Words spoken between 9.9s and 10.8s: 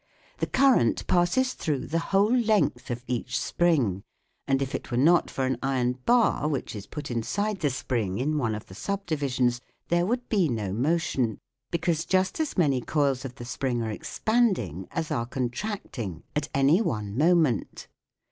would be no